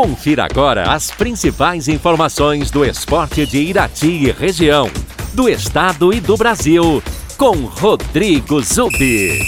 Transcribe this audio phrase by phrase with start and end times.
[0.00, 4.88] Confira agora as principais informações do esporte de Irati e região,
[5.34, 7.02] do estado e do Brasil,
[7.36, 9.38] com Rodrigo Zubi.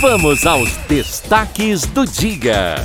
[0.00, 2.76] Vamos aos destaques do dia.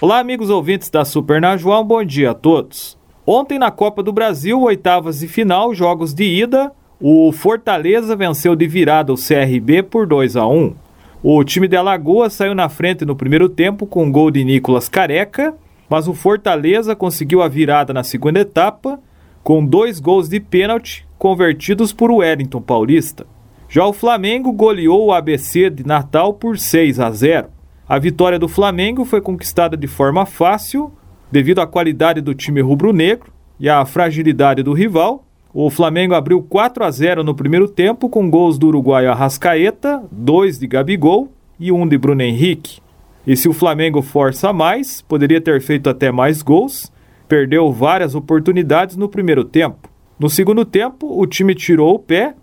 [0.00, 2.96] Olá, amigos ouvintes da Super um bom dia a todos.
[3.26, 6.70] Ontem na Copa do Brasil, oitavas e final, jogos de ida,
[7.00, 10.74] o Fortaleza venceu de virada o CRB por 2 a 1.
[11.22, 14.86] O time de Alagoas saiu na frente no primeiro tempo com um gol de Nicolas
[14.86, 15.54] Careca,
[15.88, 19.00] mas o Fortaleza conseguiu a virada na segunda etapa
[19.42, 23.26] com dois gols de pênalti convertidos por Wellington Paulista.
[23.66, 27.48] Já o Flamengo goleou o ABC de Natal por 6 a 0.
[27.88, 30.92] A vitória do Flamengo foi conquistada de forma fácil
[31.32, 36.84] devido à qualidade do time rubro-negro e à fragilidade do rival o Flamengo abriu 4
[36.84, 41.86] a 0 no primeiro tempo com gols do uruguaio Arrascaeta, dois de Gabigol e um
[41.88, 42.80] de Bruno Henrique.
[43.26, 46.92] E se o Flamengo força mais, poderia ter feito até mais gols,
[47.26, 49.90] perdeu várias oportunidades no primeiro tempo.
[50.18, 52.34] No segundo tempo, o time tirou o pé,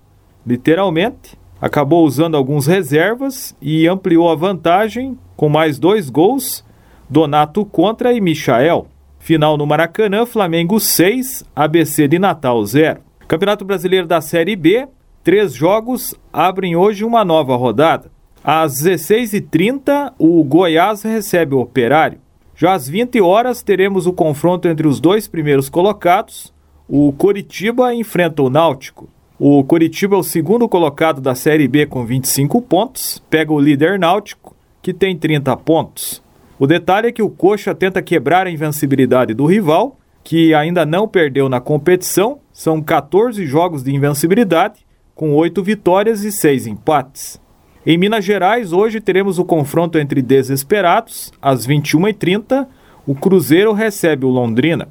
[0.45, 6.65] literalmente, acabou usando alguns reservas e ampliou a vantagem com mais dois gols,
[7.09, 8.87] Donato contra e Michael.
[9.27, 13.01] Final no Maracanã, Flamengo 6, ABC de Natal 0.
[13.27, 14.87] Campeonato Brasileiro da Série B,
[15.21, 18.09] três jogos abrem hoje uma nova rodada.
[18.41, 22.21] Às 16h30, o Goiás recebe o Operário.
[22.55, 26.53] Já às 20 horas teremos o confronto entre os dois primeiros colocados.
[26.87, 29.09] O Coritiba enfrenta o Náutico.
[29.37, 33.99] O Coritiba é o segundo colocado da Série B com 25 pontos, pega o líder
[33.99, 36.25] Náutico, que tem 30 pontos.
[36.59, 41.07] O detalhe é que o Coxa tenta quebrar a invencibilidade do rival, que ainda não
[41.07, 42.39] perdeu na competição.
[42.51, 47.39] São 14 jogos de invencibilidade, com 8 vitórias e 6 empates.
[47.85, 51.31] Em Minas Gerais, hoje teremos o confronto entre desesperados.
[51.39, 52.67] Às 21h30,
[53.05, 54.89] o Cruzeiro recebe o Londrina.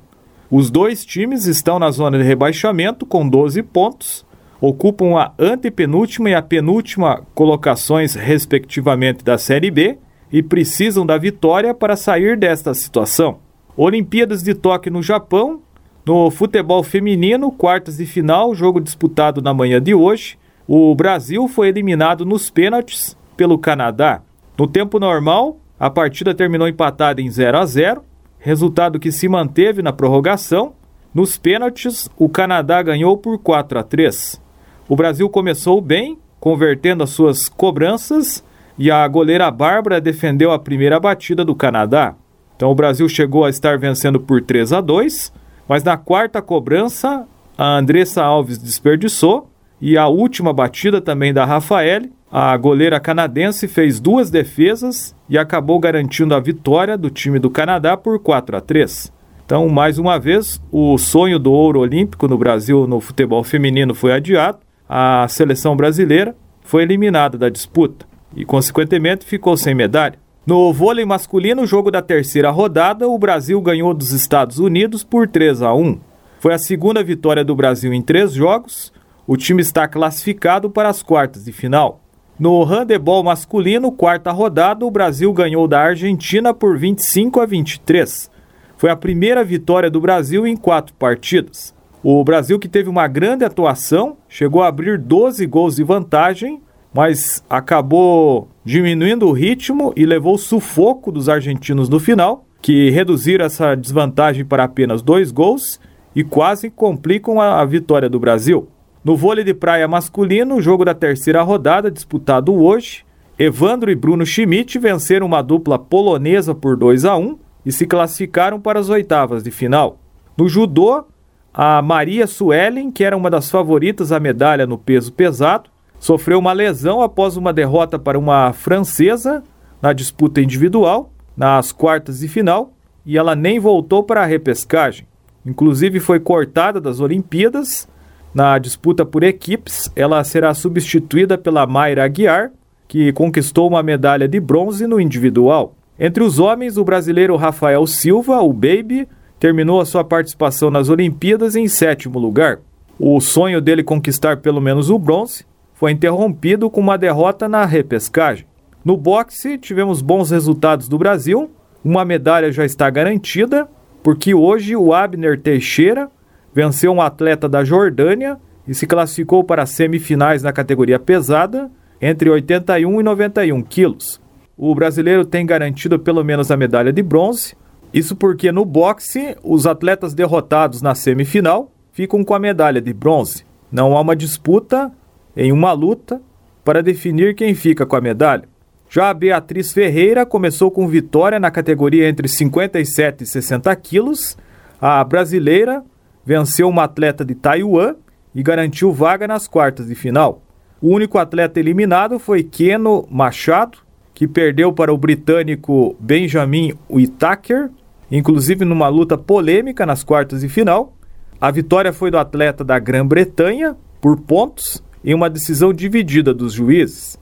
[0.48, 4.24] Os dois times estão na zona de rebaixamento com 12 pontos,
[4.60, 9.98] ocupam a antepenúltima e a penúltima colocações, respectivamente, da Série B
[10.32, 13.38] e precisam da vitória para sair desta situação.
[13.76, 15.60] Olimpíadas de Tóquio no Japão,
[16.04, 20.38] no futebol feminino, quartas de final, jogo disputado na manhã de hoje.
[20.66, 24.22] O Brasil foi eliminado nos pênaltis pelo Canadá.
[24.58, 28.02] No tempo normal, a partida terminou empatada em 0 a 0,
[28.38, 30.72] resultado que se manteve na prorrogação.
[31.14, 34.40] Nos pênaltis, o Canadá ganhou por 4 a 3.
[34.88, 38.44] O Brasil começou bem, convertendo as suas cobranças
[38.78, 42.14] e a goleira Bárbara defendeu a primeira batida do Canadá.
[42.56, 45.32] Então o Brasil chegou a estar vencendo por 3 a 2,
[45.68, 47.26] mas na quarta cobrança
[47.56, 49.50] a Andressa Alves desperdiçou
[49.80, 55.78] e a última batida também da Rafael, a goleira canadense fez duas defesas e acabou
[55.78, 59.12] garantindo a vitória do time do Canadá por 4 a 3.
[59.44, 64.12] Então, mais uma vez, o sonho do ouro olímpico no Brasil no futebol feminino foi
[64.12, 64.58] adiado.
[64.88, 70.18] A seleção brasileira foi eliminada da disputa e, consequentemente, ficou sem medalha.
[70.46, 75.62] No vôlei masculino, jogo da terceira rodada, o Brasil ganhou dos Estados Unidos por 3
[75.62, 75.98] a 1.
[76.38, 78.92] Foi a segunda vitória do Brasil em três jogos.
[79.26, 82.00] O time está classificado para as quartas de final.
[82.38, 88.30] No handebol masculino, quarta rodada, o Brasil ganhou da Argentina por 25 a 23.
[88.76, 91.74] Foi a primeira vitória do Brasil em quatro partidas.
[92.02, 96.62] O Brasil, que teve uma grande atuação, chegou a abrir 12 gols de vantagem
[96.96, 103.74] mas acabou diminuindo o ritmo e levou sufoco dos argentinos no final, que reduziram essa
[103.74, 105.78] desvantagem para apenas dois gols
[106.14, 108.66] e quase complicam a, a vitória do Brasil.
[109.04, 113.04] No vôlei de praia masculino, o jogo da terceira rodada, disputado hoje,
[113.38, 118.58] Evandro e Bruno Schmidt venceram uma dupla polonesa por 2 a 1 e se classificaram
[118.58, 119.98] para as oitavas de final.
[120.34, 121.04] No judô,
[121.52, 126.52] a Maria Suelen, que era uma das favoritas à medalha no peso pesado, sofreu uma
[126.52, 129.42] lesão após uma derrota para uma francesa
[129.80, 132.72] na disputa individual, nas quartas de final,
[133.04, 135.06] e ela nem voltou para a repescagem.
[135.44, 137.88] Inclusive foi cortada das Olimpíadas.
[138.34, 142.50] Na disputa por equipes, ela será substituída pela Mayra Aguiar,
[142.88, 145.74] que conquistou uma medalha de bronze no individual.
[145.98, 149.08] Entre os homens, o brasileiro Rafael Silva, o Baby,
[149.38, 152.58] terminou a sua participação nas Olimpíadas em sétimo lugar.
[152.98, 155.44] O sonho dele conquistar pelo menos o bronze
[155.76, 158.46] foi interrompido com uma derrota na repescagem.
[158.82, 161.50] No boxe, tivemos bons resultados do Brasil,
[161.84, 163.68] uma medalha já está garantida,
[164.02, 166.10] porque hoje o Abner Teixeira
[166.54, 171.70] venceu um atleta da Jordânia e se classificou para as semifinais na categoria pesada,
[172.00, 174.20] entre 81 e 91 quilos.
[174.56, 177.54] O brasileiro tem garantido pelo menos a medalha de bronze.
[177.92, 183.44] Isso porque no boxe, os atletas derrotados na semifinal ficam com a medalha de bronze.
[183.70, 184.90] Não há uma disputa
[185.36, 186.20] em uma luta
[186.64, 188.48] para definir quem fica com a medalha.
[188.88, 194.36] Já a Beatriz Ferreira começou com vitória na categoria entre 57 e 60 quilos.
[194.80, 195.84] A brasileira
[196.24, 197.96] venceu uma atleta de Taiwan
[198.34, 200.42] e garantiu vaga nas quartas de final.
[200.80, 203.78] O único atleta eliminado foi Keno Machado,
[204.14, 207.70] que perdeu para o britânico Benjamin Whittaker,
[208.10, 210.92] inclusive numa luta polêmica nas quartas de final.
[211.40, 217.16] A vitória foi do atleta da Grã-Bretanha, por pontos, em uma decisão dividida dos juízes.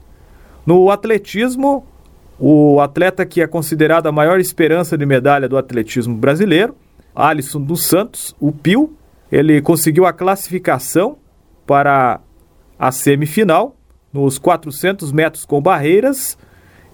[0.65, 1.85] No atletismo,
[2.39, 6.75] o atleta que é considerado a maior esperança de medalha do atletismo brasileiro,
[7.15, 8.97] Alisson dos Santos, o Pio,
[9.31, 11.17] ele conseguiu a classificação
[11.65, 12.19] para
[12.77, 13.75] a semifinal
[14.11, 16.37] nos 400 metros com barreiras.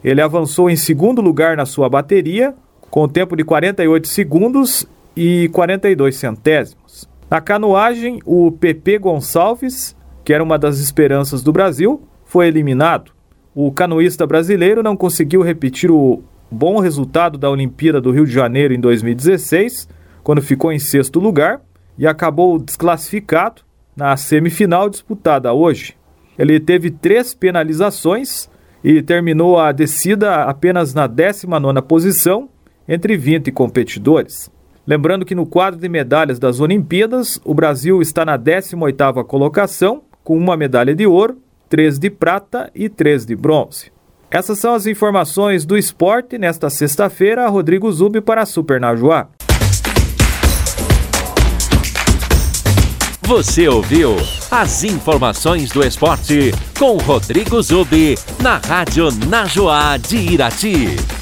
[0.04, 2.54] Ele avançou em segundo lugar na sua bateria,
[2.90, 4.86] com tempo de 48 segundos
[5.16, 7.10] e 42 centésimos.
[7.30, 13.12] Na canoagem, o PP Gonçalves, que era uma das esperanças do Brasil, foi eliminado.
[13.54, 18.74] O canoísta brasileiro não conseguiu repetir o bom resultado da Olimpíada do Rio de Janeiro
[18.74, 19.88] em 2016,
[20.24, 21.62] quando ficou em sexto lugar
[21.98, 23.62] e acabou desclassificado
[23.96, 25.96] na semifinal disputada hoje.
[26.38, 28.50] Ele teve três penalizações
[28.84, 32.50] e terminou a descida apenas na 19ª posição
[32.88, 34.52] entre 20 competidores.
[34.86, 40.38] Lembrando que no quadro de medalhas das Olimpíadas, o Brasil está na 18ª colocação, com
[40.38, 41.38] uma medalha de ouro,
[41.70, 43.92] três de prata e três de bronze.
[44.30, 47.48] Essas são as informações do esporte nesta sexta-feira.
[47.50, 49.28] Rodrigo Zubi para a Super Najuá.
[53.24, 54.16] Você ouviu
[54.50, 61.21] as informações do esporte com Rodrigo Zubi na Rádio Najuá de Irati.